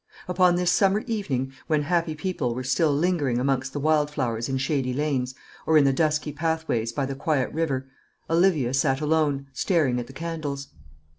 Upon 0.27 0.55
this 0.55 0.71
summer 0.71 1.03
evening, 1.05 1.53
when 1.67 1.83
happy 1.83 2.15
people 2.15 2.55
were 2.55 2.63
still 2.63 2.91
lingering 2.91 3.37
amongst 3.39 3.71
the 3.71 3.79
wild 3.79 4.09
flowers 4.09 4.49
in 4.49 4.57
shady 4.57 4.95
lanes, 4.95 5.35
or 5.67 5.77
in 5.77 5.83
the 5.83 5.93
dusky 5.93 6.31
pathways 6.31 6.91
by 6.91 7.05
the 7.05 7.13
quiet 7.13 7.53
river, 7.53 7.87
Olivia 8.27 8.73
sat 8.73 8.99
alone, 8.99 9.45
staring 9.53 9.99
at 9.99 10.07
the 10.07 10.13
candles. 10.13 10.69